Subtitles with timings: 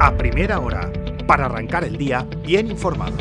[0.00, 0.90] a primera hora,
[1.26, 3.16] para arrancar el día bien informado.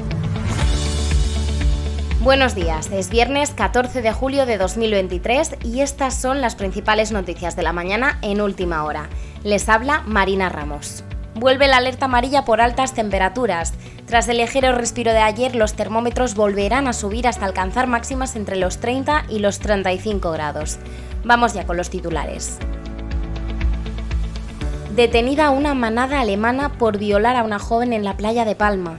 [2.21, 7.57] Buenos días, es viernes 14 de julio de 2023 y estas son las principales noticias
[7.57, 9.09] de la mañana en última hora.
[9.43, 11.03] Les habla Marina Ramos.
[11.35, 13.73] Vuelve la alerta amarilla por altas temperaturas.
[14.05, 18.55] Tras el ligero respiro de ayer, los termómetros volverán a subir hasta alcanzar máximas entre
[18.55, 20.79] los 30 y los 35 grados.
[21.25, 22.57] Vamos ya con los titulares
[24.99, 28.97] detenida una manada alemana por violar a una joven en la playa de Palma.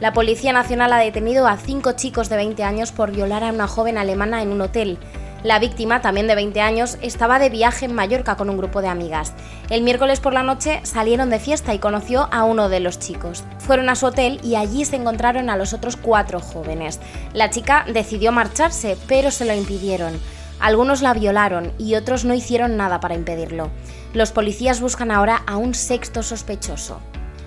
[0.00, 3.68] La Policía Nacional ha detenido a cinco chicos de 20 años por violar a una
[3.68, 4.98] joven alemana en un hotel.
[5.42, 8.88] La víctima, también de 20 años, estaba de viaje en Mallorca con un grupo de
[8.88, 9.34] amigas.
[9.68, 13.44] El miércoles por la noche salieron de fiesta y conoció a uno de los chicos.
[13.58, 16.98] Fueron a su hotel y allí se encontraron a los otros cuatro jóvenes.
[17.34, 20.18] La chica decidió marcharse, pero se lo impidieron.
[20.62, 23.68] Algunos la violaron y otros no hicieron nada para impedirlo.
[24.14, 27.00] Los policías buscan ahora a un sexto sospechoso.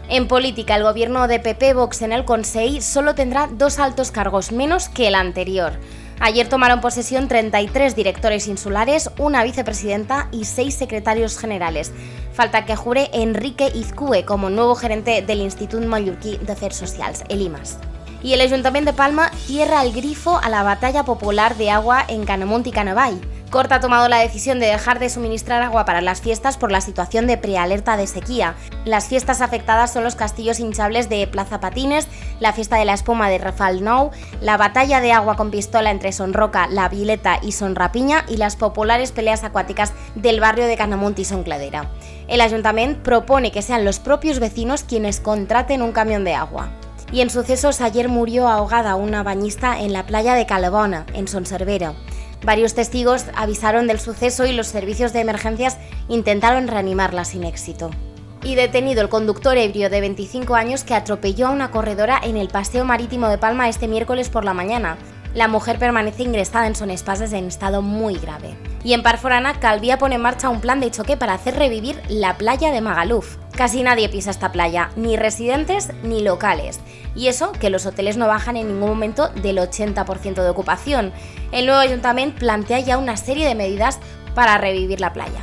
[0.09, 4.51] En política, el gobierno de PP Vox en el Consejo solo tendrá dos altos cargos
[4.51, 5.79] menos que el anterior.
[6.19, 11.93] Ayer tomaron posesión 33 directores insulares, una vicepresidenta y seis secretarios generales.
[12.33, 17.41] Falta que jure Enrique Izcue como nuevo gerente del Instituto Mallorquí de Afers Socials, el
[17.41, 17.79] IMAS.
[18.25, 22.25] Y el Ayuntamiento de Palma cierra el grifo a la batalla popular de agua en
[22.25, 23.21] Canamunt y Canavall.
[23.51, 26.81] Corta ha tomado la decisión de dejar de suministrar agua para las fiestas por la
[26.81, 28.55] situación de prealerta de sequía.
[28.83, 32.07] Las fiestas afectadas son los castillos hinchables de Plaza Patines,
[32.39, 34.09] la fiesta de la espuma de Rafal Nou,
[34.41, 39.11] la batalla de agua con pistola entre Sonroca, La Vileta y Sonrapiña y las populares
[39.11, 41.91] peleas acuáticas del barrio de Canamunt y Soncladera.
[42.27, 46.71] El ayuntamiento propone que sean los propios vecinos quienes contraten un camión de agua.
[47.15, 51.93] Y en sucesos ayer murió ahogada una bañista en la playa de Calebona, en Sonservera.
[52.43, 55.77] Varios testigos avisaron del suceso y los servicios de emergencias
[56.09, 57.89] intentaron reanimarla sin éxito.
[58.43, 62.49] Y detenido el conductor ebrio de 25 años que atropelló a una corredora en el
[62.49, 64.97] Paseo Marítimo de Palma este miércoles por la mañana.
[65.33, 68.57] La mujer permanece ingresada en Son Espases en estado muy grave.
[68.83, 72.37] Y en Parforana, Calvía pone en marcha un plan de choque para hacer revivir la
[72.37, 73.37] playa de Magaluf.
[73.55, 76.81] Casi nadie pisa esta playa, ni residentes ni locales.
[77.15, 81.13] Y eso que los hoteles no bajan en ningún momento del 80% de ocupación.
[81.53, 83.99] El nuevo ayuntamiento plantea ya una serie de medidas
[84.33, 85.39] para revivir la playa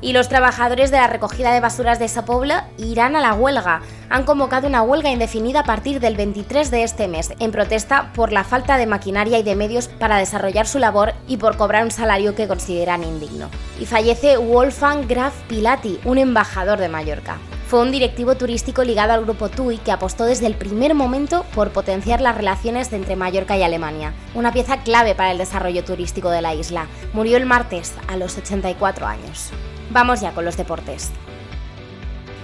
[0.00, 3.82] y los trabajadores de la recogida de basuras de esa pobla irán a la huelga.
[4.08, 8.32] Han convocado una huelga indefinida a partir del 23 de este mes, en protesta por
[8.32, 11.90] la falta de maquinaria y de medios para desarrollar su labor y por cobrar un
[11.90, 13.48] salario que consideran indigno.
[13.78, 17.38] Y fallece Wolfgang Graf Pilati, un embajador de Mallorca.
[17.70, 21.70] Fue un directivo turístico ligado al grupo TUI que apostó desde el primer momento por
[21.70, 26.42] potenciar las relaciones entre Mallorca y Alemania, una pieza clave para el desarrollo turístico de
[26.42, 26.88] la isla.
[27.12, 29.50] Murió el martes a los 84 años.
[29.90, 31.12] Vamos ya con los deportes.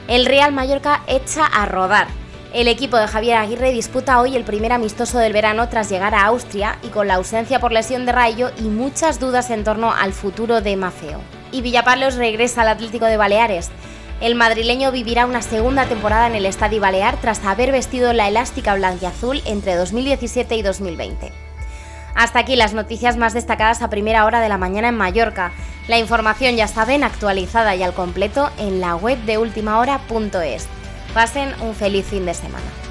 [0.07, 2.07] El Real Mallorca echa a rodar.
[2.55, 6.27] El equipo de Javier Aguirre disputa hoy el primer amistoso del verano tras llegar a
[6.27, 10.13] Austria y con la ausencia por lesión de Rayo y muchas dudas en torno al
[10.13, 11.21] futuro de Mafeo.
[11.51, 13.73] Y Villapalos regresa al Atlético de Baleares.
[14.21, 18.75] El madrileño vivirá una segunda temporada en el Estadio Balear tras haber vestido la elástica
[18.75, 21.33] blanquiazul entre 2017 y 2020.
[22.15, 25.53] Hasta aquí las noticias más destacadas a primera hora de la mañana en Mallorca.
[25.87, 30.67] La información ya saben actualizada y al completo en la web de ultimahora.es.
[31.13, 32.86] Pasen un feliz fin de semana.